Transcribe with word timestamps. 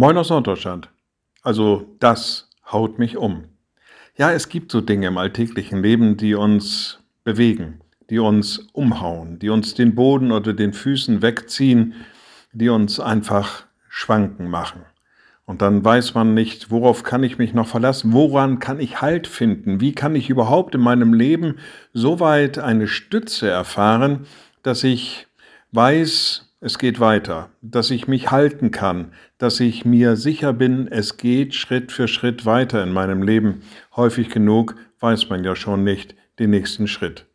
Moin 0.00 0.16
aus 0.16 0.30
Norddeutschland. 0.30 0.90
Also 1.42 1.96
das 1.98 2.48
haut 2.70 3.00
mich 3.00 3.16
um. 3.16 3.46
Ja, 4.16 4.30
es 4.30 4.48
gibt 4.48 4.70
so 4.70 4.80
Dinge 4.80 5.08
im 5.08 5.18
alltäglichen 5.18 5.82
Leben, 5.82 6.16
die 6.16 6.36
uns 6.36 7.00
bewegen, 7.24 7.80
die 8.08 8.20
uns 8.20 8.68
umhauen, 8.72 9.40
die 9.40 9.48
uns 9.48 9.74
den 9.74 9.96
Boden 9.96 10.30
oder 10.30 10.54
den 10.54 10.72
Füßen 10.72 11.20
wegziehen, 11.20 11.94
die 12.52 12.68
uns 12.68 13.00
einfach 13.00 13.66
schwanken 13.88 14.48
machen. 14.48 14.82
Und 15.46 15.62
dann 15.62 15.84
weiß 15.84 16.14
man 16.14 16.32
nicht, 16.32 16.70
worauf 16.70 17.02
kann 17.02 17.24
ich 17.24 17.38
mich 17.38 17.52
noch 17.52 17.66
verlassen, 17.66 18.12
woran 18.12 18.60
kann 18.60 18.78
ich 18.78 19.00
Halt 19.02 19.26
finden, 19.26 19.80
wie 19.80 19.96
kann 19.96 20.14
ich 20.14 20.30
überhaupt 20.30 20.76
in 20.76 20.80
meinem 20.80 21.12
Leben 21.12 21.56
so 21.92 22.20
weit 22.20 22.60
eine 22.60 22.86
Stütze 22.86 23.50
erfahren, 23.50 24.28
dass 24.62 24.84
ich 24.84 25.26
weiß, 25.72 26.47
es 26.60 26.78
geht 26.78 26.98
weiter, 26.98 27.50
dass 27.62 27.90
ich 27.90 28.08
mich 28.08 28.30
halten 28.30 28.70
kann, 28.70 29.12
dass 29.38 29.60
ich 29.60 29.84
mir 29.84 30.16
sicher 30.16 30.52
bin, 30.52 30.88
es 30.88 31.16
geht 31.16 31.54
Schritt 31.54 31.92
für 31.92 32.08
Schritt 32.08 32.46
weiter 32.46 32.82
in 32.82 32.92
meinem 32.92 33.22
Leben. 33.22 33.62
Häufig 33.94 34.28
genug 34.28 34.74
weiß 35.00 35.28
man 35.28 35.44
ja 35.44 35.54
schon 35.54 35.84
nicht 35.84 36.16
den 36.40 36.50
nächsten 36.50 36.88
Schritt. 36.88 37.26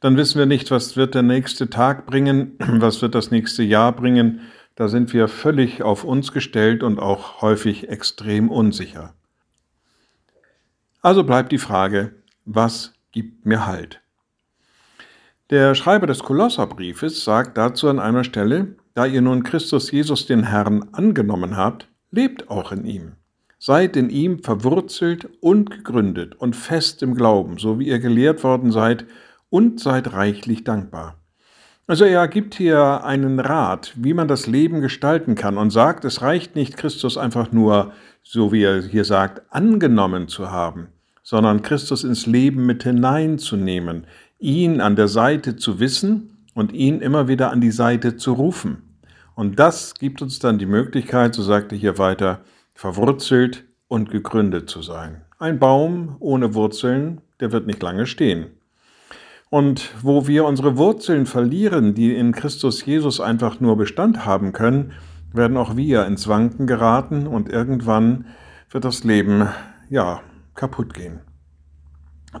Dann 0.00 0.16
wissen 0.16 0.38
wir 0.38 0.46
nicht, 0.46 0.70
was 0.70 0.96
wird 0.96 1.14
der 1.14 1.22
nächste 1.22 1.68
Tag 1.68 2.06
bringen, 2.06 2.56
was 2.58 3.02
wird 3.02 3.14
das 3.14 3.30
nächste 3.30 3.62
Jahr 3.62 3.92
bringen. 3.92 4.40
Da 4.74 4.88
sind 4.88 5.12
wir 5.12 5.28
völlig 5.28 5.82
auf 5.82 6.04
uns 6.04 6.32
gestellt 6.32 6.82
und 6.82 6.98
auch 6.98 7.42
häufig 7.42 7.88
extrem 7.88 8.50
unsicher. 8.50 9.14
Also 11.02 11.24
bleibt 11.24 11.52
die 11.52 11.58
Frage, 11.58 12.14
was 12.44 12.94
gibt 13.12 13.46
mir 13.46 13.66
Halt? 13.66 14.00
Der 15.50 15.76
Schreiber 15.76 16.08
des 16.08 16.24
Kolosserbriefes 16.24 17.22
sagt 17.22 17.56
dazu 17.56 17.88
an 17.88 18.00
einer 18.00 18.24
Stelle, 18.24 18.74
da 18.94 19.06
ihr 19.06 19.20
nun 19.20 19.44
Christus 19.44 19.92
Jesus 19.92 20.26
den 20.26 20.42
Herrn 20.42 20.88
angenommen 20.90 21.56
habt, 21.56 21.86
lebt 22.10 22.50
auch 22.50 22.72
in 22.72 22.84
ihm. 22.84 23.12
Seid 23.56 23.96
in 23.96 24.10
ihm 24.10 24.42
verwurzelt 24.42 25.28
und 25.40 25.70
gegründet 25.70 26.34
und 26.34 26.56
fest 26.56 27.00
im 27.04 27.14
Glauben, 27.14 27.58
so 27.58 27.78
wie 27.78 27.86
ihr 27.86 28.00
gelehrt 28.00 28.42
worden 28.42 28.72
seid, 28.72 29.06
und 29.48 29.78
seid 29.78 30.14
reichlich 30.14 30.64
dankbar. 30.64 31.14
Also 31.86 32.04
er 32.04 32.26
gibt 32.26 32.56
hier 32.56 33.04
einen 33.04 33.38
Rat, 33.38 33.92
wie 33.94 34.14
man 34.14 34.26
das 34.26 34.48
Leben 34.48 34.80
gestalten 34.80 35.36
kann 35.36 35.58
und 35.58 35.70
sagt, 35.70 36.04
es 36.04 36.22
reicht 36.22 36.56
nicht, 36.56 36.76
Christus 36.76 37.16
einfach 37.16 37.52
nur, 37.52 37.92
so 38.24 38.50
wie 38.50 38.64
er 38.64 38.82
hier 38.82 39.04
sagt, 39.04 39.42
angenommen 39.50 40.26
zu 40.26 40.50
haben, 40.50 40.88
sondern 41.22 41.62
Christus 41.62 42.02
ins 42.02 42.26
Leben 42.26 42.66
mit 42.66 42.82
hineinzunehmen, 42.82 44.08
ihn 44.38 44.80
an 44.80 44.96
der 44.96 45.08
Seite 45.08 45.56
zu 45.56 45.80
wissen 45.80 46.38
und 46.54 46.72
ihn 46.72 47.00
immer 47.00 47.28
wieder 47.28 47.50
an 47.50 47.60
die 47.60 47.70
Seite 47.70 48.16
zu 48.16 48.32
rufen. 48.32 48.82
Und 49.34 49.58
das 49.58 49.94
gibt 49.94 50.22
uns 50.22 50.38
dann 50.38 50.58
die 50.58 50.66
Möglichkeit, 50.66 51.34
so 51.34 51.42
sagte 51.42 51.76
hier 51.76 51.98
weiter, 51.98 52.40
verwurzelt 52.74 53.64
und 53.88 54.10
gegründet 54.10 54.68
zu 54.70 54.82
sein. 54.82 55.22
Ein 55.38 55.58
Baum 55.58 56.16
ohne 56.20 56.54
Wurzeln, 56.54 57.20
der 57.40 57.52
wird 57.52 57.66
nicht 57.66 57.82
lange 57.82 58.06
stehen. 58.06 58.46
Und 59.50 59.90
wo 60.02 60.26
wir 60.26 60.44
unsere 60.44 60.76
Wurzeln 60.76 61.26
verlieren, 61.26 61.94
die 61.94 62.14
in 62.14 62.32
Christus 62.32 62.84
Jesus 62.84 63.20
einfach 63.20 63.60
nur 63.60 63.76
Bestand 63.76 64.24
haben 64.24 64.52
können, 64.52 64.92
werden 65.32 65.56
auch 65.56 65.76
wir 65.76 66.06
ins 66.06 66.26
Wanken 66.26 66.66
geraten 66.66 67.26
und 67.26 67.48
irgendwann 67.48 68.26
wird 68.70 68.84
das 68.84 69.04
Leben, 69.04 69.48
ja, 69.88 70.20
kaputt 70.54 70.94
gehen. 70.94 71.20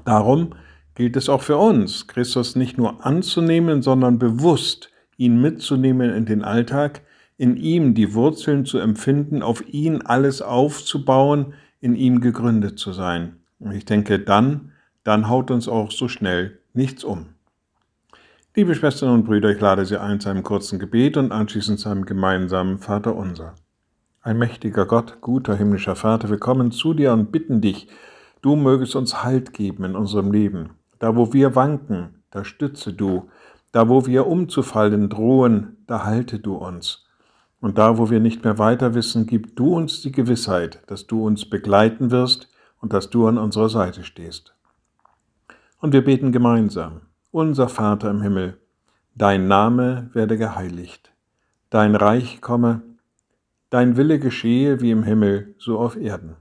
Darum 0.04 0.54
gilt 0.96 1.16
es 1.16 1.28
auch 1.28 1.42
für 1.42 1.58
uns, 1.58 2.08
Christus 2.08 2.56
nicht 2.56 2.78
nur 2.78 3.06
anzunehmen, 3.06 3.82
sondern 3.82 4.18
bewusst 4.18 4.90
ihn 5.16 5.40
mitzunehmen 5.40 6.12
in 6.12 6.26
den 6.26 6.42
Alltag, 6.42 7.02
in 7.36 7.56
ihm 7.56 7.94
die 7.94 8.14
Wurzeln 8.14 8.64
zu 8.64 8.78
empfinden, 8.78 9.42
auf 9.42 9.62
ihn 9.68 10.02
alles 10.02 10.42
aufzubauen, 10.42 11.52
in 11.80 11.94
ihm 11.94 12.20
gegründet 12.20 12.78
zu 12.78 12.92
sein. 12.92 13.36
Und 13.58 13.72
ich 13.72 13.84
denke, 13.84 14.18
dann, 14.18 14.72
dann 15.04 15.28
haut 15.28 15.50
uns 15.50 15.68
auch 15.68 15.90
so 15.90 16.08
schnell 16.08 16.58
nichts 16.72 17.04
um. 17.04 17.26
Liebe 18.54 18.74
Schwestern 18.74 19.10
und 19.10 19.24
Brüder, 19.24 19.50
ich 19.50 19.60
lade 19.60 19.84
Sie 19.84 20.00
ein 20.00 20.18
zu 20.18 20.30
einem 20.30 20.42
kurzen 20.42 20.78
Gebet 20.78 21.18
und 21.18 21.30
anschließend 21.30 21.78
zu 21.78 21.90
einem 21.90 22.06
gemeinsamen 22.06 22.78
Vater 22.78 23.14
unser. 23.14 23.54
Ein 24.22 24.38
mächtiger 24.38 24.86
Gott, 24.86 25.20
guter 25.20 25.54
himmlischer 25.56 25.94
Vater, 25.94 26.30
wir 26.30 26.38
kommen 26.38 26.72
zu 26.72 26.94
dir 26.94 27.12
und 27.12 27.30
bitten 27.30 27.60
dich, 27.60 27.86
du 28.40 28.56
mögest 28.56 28.96
uns 28.96 29.22
Halt 29.22 29.52
geben 29.52 29.84
in 29.84 29.94
unserem 29.94 30.32
Leben. 30.32 30.70
Da, 30.98 31.16
wo 31.16 31.32
wir 31.32 31.54
wanken, 31.54 32.22
da 32.30 32.44
stütze 32.44 32.92
du. 32.92 33.28
Da, 33.72 33.88
wo 33.88 34.06
wir 34.06 34.26
umzufallen 34.26 35.08
drohen, 35.08 35.76
da 35.86 36.04
halte 36.04 36.38
du 36.38 36.54
uns. 36.54 37.06
Und 37.60 37.78
da, 37.78 37.98
wo 37.98 38.10
wir 38.10 38.20
nicht 38.20 38.44
mehr 38.44 38.58
weiter 38.58 38.94
wissen, 38.94 39.26
gib 39.26 39.56
du 39.56 39.74
uns 39.74 40.00
die 40.02 40.12
Gewissheit, 40.12 40.82
dass 40.86 41.06
du 41.06 41.26
uns 41.26 41.48
begleiten 41.48 42.10
wirst 42.10 42.48
und 42.80 42.92
dass 42.92 43.10
du 43.10 43.26
an 43.26 43.38
unserer 43.38 43.68
Seite 43.68 44.04
stehst. 44.04 44.54
Und 45.80 45.92
wir 45.92 46.04
beten 46.04 46.32
gemeinsam. 46.32 47.02
Unser 47.30 47.68
Vater 47.68 48.10
im 48.10 48.22
Himmel, 48.22 48.58
dein 49.14 49.48
Name 49.48 50.10
werde 50.12 50.38
geheiligt, 50.38 51.12
dein 51.70 51.94
Reich 51.94 52.40
komme, 52.40 52.82
dein 53.68 53.96
Wille 53.96 54.18
geschehe 54.18 54.80
wie 54.80 54.90
im 54.90 55.02
Himmel, 55.02 55.54
so 55.58 55.78
auf 55.78 55.96
Erden. 55.96 56.36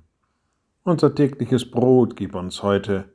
Unser 0.84 1.16
tägliches 1.16 1.70
Brot 1.70 2.16
gib 2.16 2.36
uns 2.36 2.62
heute 2.62 3.15